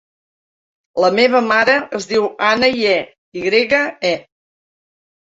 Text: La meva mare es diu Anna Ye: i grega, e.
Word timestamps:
La 1.03 1.11
meva 1.19 1.41
mare 1.49 1.75
es 1.99 2.07
diu 2.11 2.25
Anna 2.47 2.71
Ye: 2.79 2.95
i 3.41 3.45
grega, 3.49 3.83
e. 4.11 4.15